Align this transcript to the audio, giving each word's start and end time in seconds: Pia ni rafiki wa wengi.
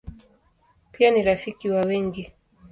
Pia 0.91 1.11
ni 1.11 1.21
rafiki 1.21 1.69
wa 1.69 1.81
wengi. 1.81 2.31